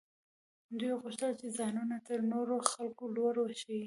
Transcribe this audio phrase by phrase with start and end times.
[0.79, 3.79] دوی غوښتل چې ځانونه تر نورو خلکو لوړ وښيي.